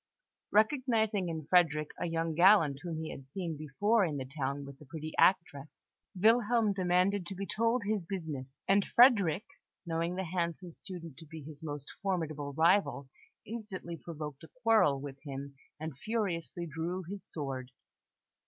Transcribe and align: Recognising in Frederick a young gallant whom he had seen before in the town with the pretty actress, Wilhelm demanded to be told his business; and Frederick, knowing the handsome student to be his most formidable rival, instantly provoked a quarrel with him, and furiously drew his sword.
Recognising 0.49 1.29
in 1.29 1.45
Frederick 1.45 1.91
a 1.99 2.07
young 2.07 2.33
gallant 2.33 2.79
whom 2.81 2.97
he 3.03 3.11
had 3.11 3.27
seen 3.27 3.55
before 3.55 4.03
in 4.03 4.17
the 4.17 4.25
town 4.25 4.65
with 4.65 4.79
the 4.79 4.85
pretty 4.87 5.13
actress, 5.19 5.93
Wilhelm 6.19 6.73
demanded 6.73 7.27
to 7.27 7.35
be 7.35 7.45
told 7.45 7.83
his 7.83 8.03
business; 8.03 8.63
and 8.67 8.83
Frederick, 8.83 9.45
knowing 9.85 10.15
the 10.15 10.23
handsome 10.23 10.71
student 10.71 11.17
to 11.17 11.27
be 11.27 11.43
his 11.43 11.61
most 11.61 11.91
formidable 12.01 12.51
rival, 12.53 13.09
instantly 13.45 13.95
provoked 13.95 14.43
a 14.43 14.49
quarrel 14.63 14.99
with 14.99 15.19
him, 15.21 15.53
and 15.79 15.95
furiously 15.99 16.65
drew 16.65 17.03
his 17.03 17.23
sword. 17.23 17.69